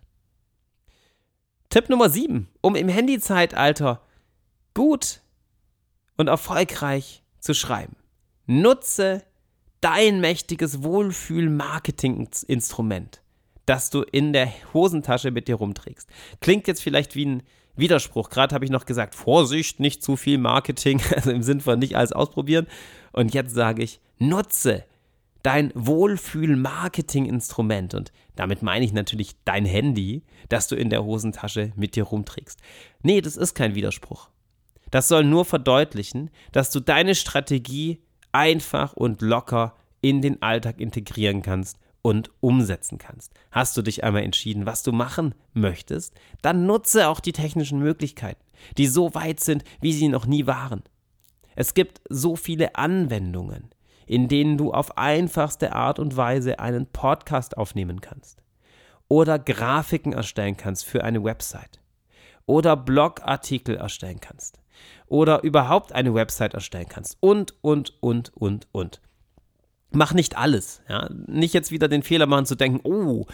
Tipp 1.70 1.88
Nummer 1.88 2.10
7, 2.10 2.50
um 2.60 2.76
im 2.76 2.90
Handyzeitalter 2.90 4.02
gut 4.74 5.22
und 6.18 6.28
erfolgreich 6.28 7.24
zu 7.40 7.54
schreiben. 7.54 7.96
Nutze 8.48 9.24
dein 9.80 10.20
mächtiges 10.20 10.84
Wohlfühl-Marketing-Instrument 10.84 13.22
das 13.70 13.90
du 13.92 14.02
in 14.02 14.34
der 14.34 14.52
Hosentasche 14.74 15.30
mit 15.30 15.48
dir 15.48 15.54
rumträgst. 15.56 16.10
Klingt 16.42 16.68
jetzt 16.68 16.82
vielleicht 16.82 17.16
wie 17.16 17.28
ein 17.28 17.44
Widerspruch. 17.76 18.32
Gerade 18.32 18.56
habe 18.56 18.66
ich 18.66 18.72
noch 18.72 18.88
gesagt, 18.88 19.14
Vorsicht, 19.14 19.80
nicht 19.80 20.02
zu 20.02 20.18
viel 20.18 20.40
Marketing, 20.40 21.00
also 21.16 21.30
im 21.30 21.44
Sinn 21.44 21.62
von 21.62 21.78
nicht 21.78 21.96
alles 21.96 22.12
ausprobieren. 22.12 22.66
Und 23.12 23.36
jetzt 23.36 23.54
sage 23.54 23.84
ich, 23.84 24.00
nutze 24.18 24.86
dein 25.44 25.72
Wohlfühl-Marketing-Instrument. 25.76 27.94
Und 27.94 28.12
damit 28.36 28.64
meine 28.64 28.84
ich 28.84 28.92
natürlich 28.92 29.36
dein 29.46 29.66
Handy, 29.66 30.24
das 30.50 30.68
du 30.68 30.76
in 30.76 30.90
der 30.90 31.06
Hosentasche 31.06 31.72
mit 31.76 31.96
dir 31.96 32.06
rumträgst. 32.06 32.60
Nee, 33.04 33.22
das 33.22 33.38
ist 33.38 33.54
kein 33.54 33.76
Widerspruch. 33.76 34.30
Das 34.90 35.08
soll 35.08 35.24
nur 35.24 35.46
verdeutlichen, 35.46 36.32
dass 36.52 36.72
du 36.72 36.80
deine 36.80 37.14
Strategie 37.14 38.02
einfach 38.32 38.94
und 38.94 39.22
locker 39.22 39.76
in 40.02 40.24
den 40.24 40.42
Alltag 40.42 40.82
integrieren 40.82 41.44
kannst 41.44 41.78
und 42.02 42.32
umsetzen 42.40 42.98
kannst. 42.98 43.34
Hast 43.52 43.76
du 43.78 43.82
dich 43.82 44.04
einmal 44.04 44.24
entschieden, 44.24 44.66
was 44.66 44.84
du 44.84 44.92
machen 44.92 45.36
möchtest, 45.54 46.14
dann 46.42 46.66
nutze 46.66 47.08
auch 47.08 47.20
die 47.20 47.34
technischen 47.34 47.80
Möglichkeiten, 47.80 48.44
die 48.78 48.88
so 48.88 49.14
weit 49.16 49.40
sind, 49.40 49.64
wie 49.82 49.94
sie 49.94 50.08
noch 50.08 50.26
nie 50.26 50.48
waren. 50.48 50.84
Es 51.56 51.74
gibt 51.74 52.02
so 52.10 52.36
viele 52.36 52.76
Anwendungen, 52.76 53.70
in 54.06 54.28
denen 54.28 54.58
du 54.58 54.72
auf 54.72 54.98
einfachste 54.98 55.74
Art 55.74 56.00
und 56.00 56.16
Weise 56.16 56.60
einen 56.60 56.88
Podcast 56.88 57.58
aufnehmen 57.58 58.02
kannst 58.02 58.42
oder 59.08 59.38
Grafiken 59.38 60.14
erstellen 60.14 60.56
kannst 60.56 60.86
für 60.86 61.04
eine 61.04 61.24
Website 61.24 61.82
oder 62.46 62.78
Blogartikel 62.78 63.76
erstellen 63.76 64.20
kannst 64.20 64.60
oder 65.08 65.44
überhaupt 65.44 65.92
eine 65.92 66.14
Website 66.14 66.54
erstellen 66.54 66.88
kannst 66.88 67.18
und, 67.20 67.56
und, 67.62 68.02
und, 68.02 68.32
und, 68.38 68.68
und 68.72 69.02
mach 69.92 70.14
nicht 70.14 70.38
alles. 70.38 70.82
Ja? 70.88 71.10
Nicht 71.28 71.54
jetzt 71.54 71.72
wieder 71.72 71.88
den 71.88 72.04
Fehler 72.04 72.26
machen 72.26 72.46
zu 72.46 72.56
denken, 72.56 72.82
oh, 72.84 73.26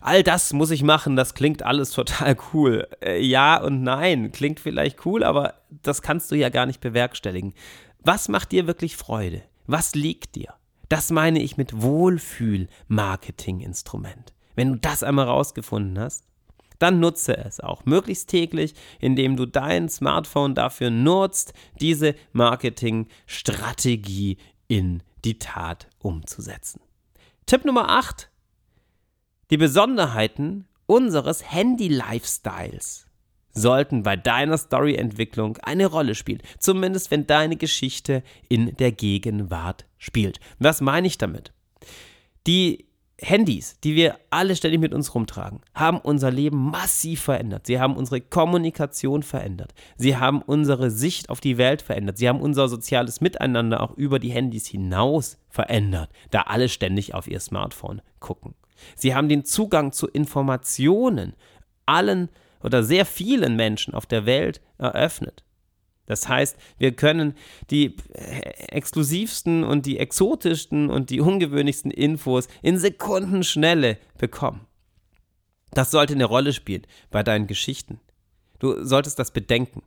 all 0.00 0.22
das 0.22 0.52
muss 0.52 0.70
ich 0.70 0.82
machen, 0.82 1.16
das 1.16 1.34
klingt 1.34 1.62
alles 1.62 1.90
total 1.90 2.36
cool. 2.52 2.86
Äh, 3.02 3.20
ja 3.20 3.60
und 3.60 3.82
nein, 3.82 4.32
klingt 4.32 4.60
vielleicht 4.60 5.04
cool, 5.06 5.24
aber 5.24 5.54
das 5.70 6.02
kannst 6.02 6.30
du 6.30 6.34
ja 6.34 6.50
gar 6.50 6.66
nicht 6.66 6.80
bewerkstelligen. 6.80 7.54
Was 8.00 8.28
macht 8.28 8.52
dir 8.52 8.66
wirklich 8.66 8.96
Freude? 8.96 9.42
Was 9.66 9.94
liegt 9.94 10.34
dir? 10.34 10.54
Das 10.88 11.10
meine 11.10 11.40
ich 11.40 11.56
mit 11.56 11.80
Wohlfühl-Marketing-Instrument. 11.80 14.34
Wenn 14.54 14.72
du 14.72 14.78
das 14.78 15.02
einmal 15.02 15.24
rausgefunden 15.26 15.98
hast, 15.98 16.24
dann 16.78 17.00
nutze 17.00 17.34
es 17.36 17.60
auch 17.60 17.86
möglichst 17.86 18.28
täglich, 18.28 18.74
indem 18.98 19.36
du 19.36 19.46
dein 19.46 19.88
Smartphone 19.88 20.54
dafür 20.54 20.90
nutzt, 20.90 21.54
diese 21.80 22.14
Marketingstrategie 22.32 24.36
in 24.66 25.02
die 25.24 25.38
Tat 25.38 25.88
umzusetzen. 25.98 26.80
Tipp 27.46 27.64
Nummer 27.64 27.88
8. 27.88 28.30
Die 29.50 29.56
Besonderheiten 29.56 30.66
unseres 30.86 31.50
Handy-Lifestyles 31.50 33.06
sollten 33.54 34.02
bei 34.02 34.16
deiner 34.16 34.56
Storyentwicklung 34.56 35.58
eine 35.58 35.86
Rolle 35.86 36.14
spielen. 36.14 36.42
Zumindest 36.58 37.10
wenn 37.10 37.26
deine 37.26 37.56
Geschichte 37.56 38.22
in 38.48 38.74
der 38.76 38.92
Gegenwart 38.92 39.86
spielt. 39.98 40.40
Was 40.58 40.80
meine 40.80 41.06
ich 41.06 41.18
damit? 41.18 41.52
Die 42.46 42.86
Handys, 43.22 43.76
die 43.84 43.94
wir 43.94 44.16
alle 44.30 44.56
ständig 44.56 44.80
mit 44.80 44.92
uns 44.92 45.14
rumtragen, 45.14 45.60
haben 45.74 45.98
unser 45.98 46.30
Leben 46.30 46.70
massiv 46.70 47.22
verändert. 47.22 47.66
Sie 47.66 47.80
haben 47.80 47.96
unsere 47.96 48.20
Kommunikation 48.20 49.22
verändert. 49.22 49.74
Sie 49.96 50.16
haben 50.16 50.42
unsere 50.42 50.90
Sicht 50.90 51.30
auf 51.30 51.40
die 51.40 51.58
Welt 51.58 51.82
verändert. 51.82 52.18
Sie 52.18 52.28
haben 52.28 52.40
unser 52.40 52.68
soziales 52.68 53.20
Miteinander 53.20 53.80
auch 53.80 53.96
über 53.96 54.18
die 54.18 54.30
Handys 54.30 54.66
hinaus 54.66 55.38
verändert, 55.48 56.10
da 56.30 56.42
alle 56.42 56.68
ständig 56.68 57.14
auf 57.14 57.28
ihr 57.28 57.40
Smartphone 57.40 58.02
gucken. 58.20 58.54
Sie 58.96 59.14
haben 59.14 59.28
den 59.28 59.44
Zugang 59.44 59.92
zu 59.92 60.08
Informationen 60.08 61.34
allen 61.86 62.28
oder 62.62 62.82
sehr 62.82 63.04
vielen 63.04 63.56
Menschen 63.56 63.94
auf 63.94 64.06
der 64.06 64.26
Welt 64.26 64.60
eröffnet. 64.78 65.44
Das 66.06 66.28
heißt, 66.28 66.56
wir 66.78 66.92
können 66.92 67.34
die 67.70 67.96
exklusivsten 68.12 69.64
und 69.64 69.86
die 69.86 69.98
exotischsten 69.98 70.90
und 70.90 71.10
die 71.10 71.20
ungewöhnlichsten 71.20 71.90
Infos 71.90 72.48
in 72.60 72.78
Sekundenschnelle 72.78 73.98
bekommen. 74.18 74.66
Das 75.70 75.90
sollte 75.90 76.14
eine 76.14 76.24
Rolle 76.24 76.52
spielen 76.52 76.86
bei 77.10 77.22
deinen 77.22 77.46
Geschichten. 77.46 78.00
Du 78.58 78.84
solltest 78.84 79.18
das 79.18 79.30
bedenken. 79.30 79.82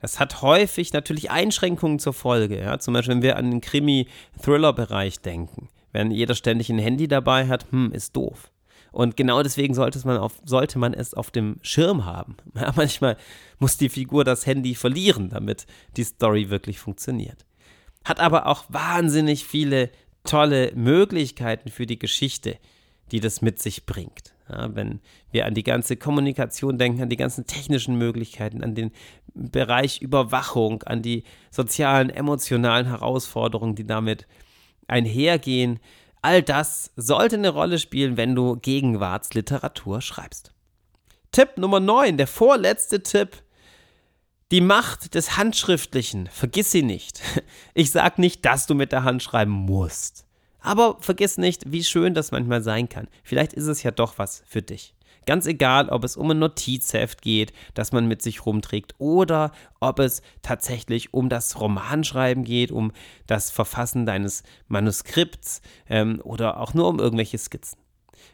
Das 0.00 0.20
hat 0.20 0.42
häufig 0.42 0.92
natürlich 0.92 1.30
Einschränkungen 1.30 1.98
zur 1.98 2.12
Folge. 2.12 2.60
Ja? 2.60 2.78
Zum 2.78 2.94
Beispiel, 2.94 3.16
wenn 3.16 3.22
wir 3.22 3.36
an 3.36 3.50
den 3.50 3.60
Krimi-Thriller-Bereich 3.60 5.20
denken. 5.20 5.68
Wenn 5.92 6.10
jeder 6.10 6.34
ständig 6.34 6.70
ein 6.70 6.78
Handy 6.78 7.08
dabei 7.08 7.48
hat, 7.48 7.70
hm, 7.72 7.92
ist 7.92 8.14
doof. 8.14 8.50
Und 8.92 9.16
genau 9.16 9.42
deswegen 9.42 9.74
sollte 9.74 10.00
man, 10.06 10.16
auf, 10.16 10.40
sollte 10.44 10.78
man 10.78 10.94
es 10.94 11.14
auf 11.14 11.30
dem 11.30 11.56
Schirm 11.62 12.04
haben. 12.04 12.36
Ja, 12.54 12.72
manchmal 12.74 13.16
muss 13.58 13.76
die 13.76 13.88
Figur 13.88 14.24
das 14.24 14.46
Handy 14.46 14.74
verlieren, 14.74 15.28
damit 15.28 15.66
die 15.96 16.04
Story 16.04 16.50
wirklich 16.50 16.78
funktioniert. 16.78 17.44
Hat 18.04 18.20
aber 18.20 18.46
auch 18.46 18.64
wahnsinnig 18.68 19.44
viele 19.44 19.90
tolle 20.24 20.72
Möglichkeiten 20.74 21.70
für 21.70 21.86
die 21.86 21.98
Geschichte, 21.98 22.56
die 23.12 23.20
das 23.20 23.42
mit 23.42 23.60
sich 23.60 23.86
bringt. 23.86 24.34
Ja, 24.50 24.74
wenn 24.74 25.00
wir 25.30 25.46
an 25.46 25.54
die 25.54 25.62
ganze 25.62 25.96
Kommunikation 25.96 26.78
denken, 26.78 27.02
an 27.02 27.10
die 27.10 27.16
ganzen 27.16 27.46
technischen 27.46 27.96
Möglichkeiten, 27.96 28.62
an 28.62 28.74
den 28.74 28.92
Bereich 29.34 30.00
Überwachung, 30.00 30.82
an 30.84 31.02
die 31.02 31.24
sozialen, 31.50 32.10
emotionalen 32.10 32.86
Herausforderungen, 32.86 33.74
die 33.74 33.86
damit 33.86 34.26
einhergehen, 34.86 35.80
All 36.22 36.42
das 36.42 36.90
sollte 36.96 37.36
eine 37.36 37.50
Rolle 37.50 37.78
spielen, 37.78 38.16
wenn 38.16 38.34
du 38.34 38.56
Gegenwartsliteratur 38.56 40.00
schreibst. 40.00 40.52
Tipp 41.32 41.58
Nummer 41.58 41.80
9, 41.80 42.16
der 42.16 42.26
vorletzte 42.26 43.02
Tipp. 43.02 43.42
Die 44.50 44.62
Macht 44.62 45.14
des 45.14 45.36
Handschriftlichen, 45.36 46.28
vergiss 46.32 46.70
sie 46.70 46.82
nicht. 46.82 47.20
Ich 47.74 47.90
sage 47.92 48.20
nicht, 48.20 48.44
dass 48.44 48.66
du 48.66 48.74
mit 48.74 48.92
der 48.92 49.04
Hand 49.04 49.22
schreiben 49.22 49.52
musst. 49.52 50.26
Aber 50.60 50.96
vergiss 51.00 51.38
nicht, 51.38 51.70
wie 51.70 51.84
schön 51.84 52.14
das 52.14 52.32
manchmal 52.32 52.62
sein 52.62 52.88
kann. 52.88 53.08
Vielleicht 53.22 53.52
ist 53.52 53.66
es 53.66 53.82
ja 53.82 53.90
doch 53.92 54.18
was 54.18 54.42
für 54.46 54.62
dich. 54.62 54.94
Ganz 55.26 55.46
egal, 55.46 55.88
ob 55.88 56.04
es 56.04 56.16
um 56.16 56.30
ein 56.30 56.38
Notizheft 56.38 57.22
geht, 57.22 57.52
das 57.74 57.92
man 57.92 58.06
mit 58.06 58.22
sich 58.22 58.46
rumträgt, 58.46 58.94
oder 58.98 59.52
ob 59.80 59.98
es 59.98 60.22
tatsächlich 60.42 61.12
um 61.14 61.28
das 61.28 61.60
Romanschreiben 61.60 62.44
geht, 62.44 62.72
um 62.72 62.92
das 63.26 63.50
Verfassen 63.50 64.06
deines 64.06 64.42
Manuskripts 64.68 65.60
ähm, 65.88 66.20
oder 66.24 66.60
auch 66.60 66.74
nur 66.74 66.88
um 66.88 66.98
irgendwelche 66.98 67.38
Skizzen. 67.38 67.78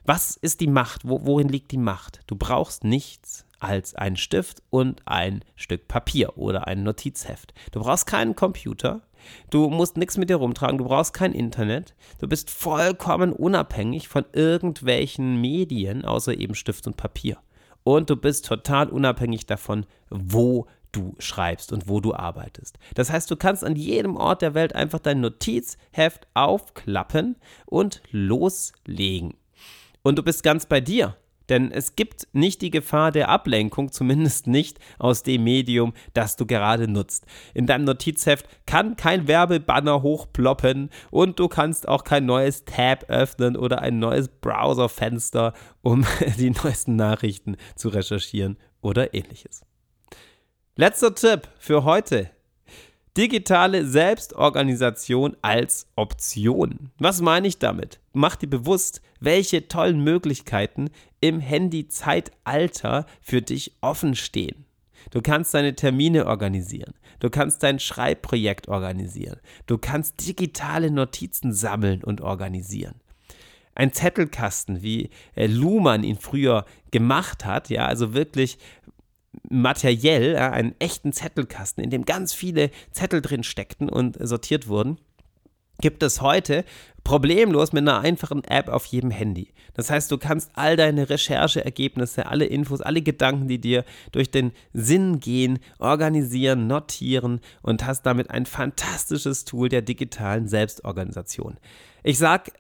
Was 0.05 0.37
ist 0.37 0.61
die 0.61 0.67
Macht? 0.67 1.03
Wo, 1.05 1.25
worin 1.25 1.49
liegt 1.49 1.73
die 1.73 1.79
Macht? 1.79 2.21
Du 2.27 2.37
brauchst 2.37 2.85
nichts 2.85 3.47
als 3.59 3.95
einen 3.95 4.17
Stift 4.17 4.63
und 4.71 5.03
ein 5.07 5.45
Stück 5.57 5.89
Papier 5.89 6.37
oder 6.37 6.67
ein 6.67 6.83
Notizheft. 6.83 7.55
Du 7.73 7.81
brauchst 7.81 8.07
keinen 8.07 8.37
Computer, 8.37 9.03
Du 9.51 9.69
musst 9.71 9.97
nichts 9.97 10.17
mit 10.17 10.31
dir 10.31 10.37
rumtragen, 10.37 10.79
du 10.79 10.85
brauchst 10.85 11.15
kein 11.15 11.33
Internet. 11.33 11.95
Du 12.21 12.29
bist 12.29 12.51
vollkommen 12.51 13.33
unabhängig 13.33 14.09
von 14.09 14.25
irgendwelchen 14.33 15.41
Medien, 15.41 16.05
außer 16.05 16.37
eben 16.37 16.55
Stift 16.55 16.87
und 16.87 16.97
Papier. 16.97 17.39
Und 17.83 18.11
du 18.11 18.17
bist 18.17 18.47
total 18.47 18.89
unabhängig 18.89 19.47
davon, 19.47 19.87
wo 20.11 20.67
du 20.93 21.15
schreibst 21.19 21.73
und 21.73 21.89
wo 21.89 22.01
du 22.01 22.15
arbeitest. 22.15 22.79
Das 22.95 23.11
heißt, 23.11 23.31
du 23.31 23.37
kannst 23.37 23.65
an 23.65 23.77
jedem 23.77 24.17
Ort 24.17 24.43
der 24.43 24.55
Welt 24.55 24.75
einfach 24.75 25.01
dein 25.01 25.21
Notizheft 25.21 26.27
aufklappen 26.35 27.37
und 27.67 28.03
loslegen. 28.11 29.35
Und 30.03 30.19
du 30.19 30.23
bist 30.23 30.43
ganz 30.43 30.67
bei 30.67 30.81
dir. 30.81 31.17
Denn 31.49 31.71
es 31.71 31.97
gibt 31.97 32.27
nicht 32.33 32.63
die 32.63 32.71
Gefahr 32.71 33.13
der 33.13 33.29
Ablenkung, 33.29 33.93
zumindest 33.93 34.47
nicht 34.47 34.79
aus 34.99 35.23
dem 35.23 35.45
Medium, 35.45 35.93
das 36.13 36.37
du 36.37 36.47
gerade 36.47 36.89
nutzt. 36.89 37.27
In 37.55 37.67
deinem 37.67 37.85
Notizheft 37.85 38.49
kann 38.67 38.97
kein 38.97 39.29
Werbebanner 39.29 40.03
hochploppen 40.03 40.91
und 41.11 41.39
du 41.39 41.49
kannst 41.49 41.89
auch 41.89 42.05
kein 42.05 42.27
neues 42.27 42.65
Tab 42.65 43.05
öffnen 43.09 43.57
oder 43.57 43.83
ein 43.83 43.99
neues 43.99 44.29
Browserfenster, 44.29 45.53
um 45.83 46.07
die 46.39 46.51
neuesten 46.51 46.97
Nachrichten 46.97 47.57
zu 47.77 47.89
recherchieren 47.89 48.57
oder 48.81 49.15
ähnliches. 49.15 49.63
Letzter 50.77 51.15
Tipp 51.15 51.49
für 51.59 51.85
heute. 51.85 52.31
Digitale 53.17 53.87
Selbstorganisation 53.87 55.37
als 55.41 55.87
Option. 55.95 56.91
Was 56.99 57.21
meine 57.21 57.47
ich 57.47 57.61
damit? 57.61 58.01
Mach 58.13 58.35
dir 58.35 58.49
bewusst, 58.49 59.03
welche 59.21 59.69
tollen 59.69 60.03
Möglichkeiten 60.03 60.91
im 61.21 61.39
Handy-Zeitalter 61.39 63.07
für 63.21 63.41
dich 63.41 63.77
offen 63.81 64.17
stehen. 64.17 64.65
Du 65.13 65.23
kannst 65.23 65.55
deine 65.55 65.77
Termine 65.77 66.27
organisieren. 66.27 66.95
Du 67.21 67.31
kannst 67.31 67.63
dein 67.63 67.79
Schreibprojekt 67.79 68.67
organisieren. 68.67 69.39
Du 69.67 69.79
kannst 69.79 70.27
digitale 70.27 70.91
Notizen 70.91 71.53
sammeln 71.53 72.03
und 72.03 72.21
organisieren. 72.21 72.97
Ein 73.77 73.93
Zettelkasten, 73.93 74.83
wie 74.83 75.11
äh, 75.37 75.47
Luhmann 75.47 76.03
ihn 76.03 76.19
früher 76.19 76.65
gemacht 76.91 77.45
hat, 77.45 77.71
ja, 77.71 77.87
also 77.87 78.13
wirklich 78.13 78.59
materiell 79.49 80.37
einen 80.37 80.75
echten 80.79 81.13
Zettelkasten, 81.13 81.83
in 81.83 81.91
dem 81.91 82.05
ganz 82.05 82.35
viele 82.35 82.71
Zettel 82.91 83.23
drin 83.23 83.43
steckten 83.43 83.89
und 83.89 84.17
sortiert 84.21 84.69
wurden, 84.69 84.99
gibt 85.81 86.03
es 86.03 86.21
heute 86.21 86.65
problemlos 87.03 87.73
mit 87.73 87.83
einer 87.83 88.01
einfachen 88.01 88.45
App 88.45 88.69
auf 88.69 88.87
jedem 88.87 89.11
Handy. 89.11 89.53
Das 89.75 89.91
heißt, 89.91 90.11
du 90.11 90.19
kannst 90.19 90.51
all 90.55 90.77
deine 90.77 91.11
Rechercheergebnisse, 91.11 92.27
alle 92.27 92.47
Infos, 92.47 92.81
alle 92.81 93.03
Gedanken, 93.03 93.49
die 93.49 93.61
dir 93.61 93.85
durch 94.13 94.31
den 94.31 94.53
Sinn 94.73 95.21
gehen, 95.21 95.59
organisieren, 95.79 96.67
notieren 96.67 97.41
und 97.61 97.85
hast 97.85 98.03
damit 98.03 98.31
ein 98.31 98.47
fantastisches 98.47 99.45
Tool 99.45 99.69
der 99.69 99.83
digitalen 99.83 100.49
Selbstorganisation. 100.49 101.59
Ich 102.03 102.19
sage 102.19 102.53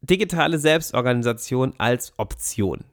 digitale 0.00 0.58
Selbstorganisation 0.58 1.74
als 1.78 2.14
Option. 2.16 2.84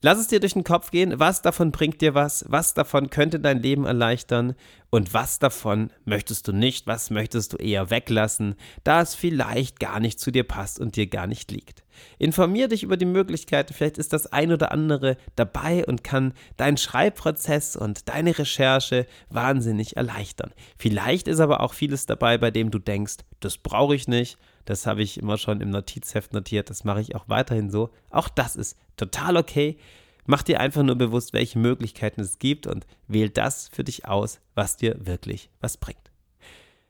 Lass 0.00 0.20
es 0.20 0.28
dir 0.28 0.38
durch 0.38 0.52
den 0.52 0.62
Kopf 0.62 0.92
gehen, 0.92 1.18
was 1.18 1.42
davon 1.42 1.72
bringt 1.72 2.00
dir 2.00 2.14
was, 2.14 2.44
was 2.48 2.72
davon 2.72 3.10
könnte 3.10 3.40
dein 3.40 3.60
Leben 3.60 3.84
erleichtern? 3.84 4.54
Und 4.90 5.12
was 5.12 5.40
davon 5.40 5.90
möchtest 6.04 6.46
du 6.46 6.52
nicht, 6.52 6.86
was 6.86 7.10
möchtest 7.10 7.52
du 7.52 7.56
eher 7.56 7.90
weglassen, 7.90 8.54
da 8.84 9.02
es 9.02 9.16
vielleicht 9.16 9.80
gar 9.80 9.98
nicht 9.98 10.20
zu 10.20 10.30
dir 10.30 10.44
passt 10.44 10.78
und 10.80 10.94
dir 10.94 11.08
gar 11.08 11.26
nicht 11.26 11.50
liegt. 11.50 11.82
Informier 12.18 12.68
dich 12.68 12.84
über 12.84 12.96
die 12.96 13.04
Möglichkeiten, 13.06 13.74
vielleicht 13.74 13.98
ist 13.98 14.12
das 14.12 14.32
ein 14.32 14.52
oder 14.52 14.70
andere 14.70 15.16
dabei 15.34 15.84
und 15.84 16.04
kann 16.04 16.32
deinen 16.56 16.78
Schreibprozess 16.78 17.76
und 17.76 18.08
deine 18.08 18.38
Recherche 18.38 19.06
wahnsinnig 19.28 19.96
erleichtern. 19.96 20.54
Vielleicht 20.78 21.26
ist 21.26 21.40
aber 21.40 21.60
auch 21.60 21.74
vieles 21.74 22.06
dabei, 22.06 22.38
bei 22.38 22.52
dem 22.52 22.70
du 22.70 22.78
denkst, 22.78 23.16
das 23.40 23.58
brauche 23.58 23.96
ich 23.96 24.06
nicht, 24.08 24.38
das 24.68 24.86
habe 24.86 25.02
ich 25.02 25.18
immer 25.18 25.38
schon 25.38 25.62
im 25.62 25.70
Notizheft 25.70 26.34
notiert. 26.34 26.68
Das 26.68 26.84
mache 26.84 27.00
ich 27.00 27.16
auch 27.16 27.26
weiterhin 27.26 27.70
so. 27.70 27.88
Auch 28.10 28.28
das 28.28 28.54
ist 28.54 28.76
total 28.98 29.38
okay. 29.38 29.78
Mach 30.26 30.42
dir 30.42 30.60
einfach 30.60 30.82
nur 30.82 30.96
bewusst, 30.96 31.32
welche 31.32 31.58
Möglichkeiten 31.58 32.20
es 32.20 32.38
gibt 32.38 32.66
und 32.66 32.86
wähl 33.06 33.30
das 33.30 33.68
für 33.68 33.82
dich 33.82 34.06
aus, 34.06 34.40
was 34.54 34.76
dir 34.76 35.06
wirklich 35.06 35.48
was 35.62 35.78
bringt. 35.78 36.10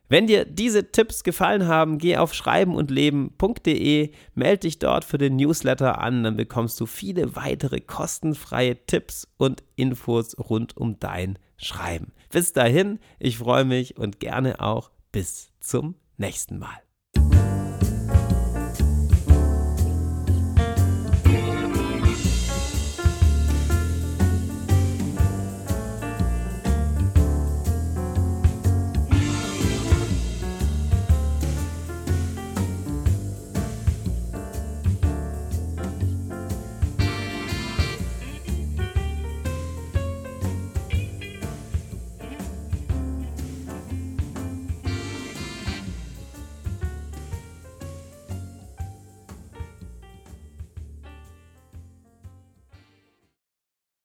Wenn 0.08 0.26
dir 0.26 0.44
diese 0.44 0.90
Tipps 0.90 1.22
gefallen 1.22 1.68
haben, 1.68 1.98
geh 1.98 2.16
auf 2.16 2.34
schreibenundleben.de, 2.34 4.10
melde 4.34 4.58
dich 4.58 4.80
dort 4.80 5.04
für 5.04 5.18
den 5.18 5.36
Newsletter 5.36 6.00
an, 6.00 6.24
dann 6.24 6.36
bekommst 6.36 6.80
du 6.80 6.86
viele 6.86 7.36
weitere 7.36 7.80
kostenfreie 7.80 8.86
Tipps 8.86 9.28
und 9.36 9.62
Infos 9.76 10.36
rund 10.36 10.76
um 10.76 10.98
dein 10.98 11.38
Schreiben. 11.58 12.12
Bis 12.30 12.52
dahin, 12.52 12.98
ich 13.20 13.38
freue 13.38 13.64
mich 13.64 13.98
und 13.98 14.18
gerne 14.18 14.60
auch 14.60 14.90
bis 15.12 15.52
zum 15.60 15.94
nächsten 16.16 16.58
Mal. 16.58 16.87